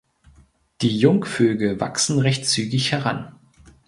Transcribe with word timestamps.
Die 0.81 0.97
Jungvögel 0.97 1.79
wachsen 1.79 2.17
recht 2.17 2.47
zügig 2.49 2.91
heran. 2.91 3.35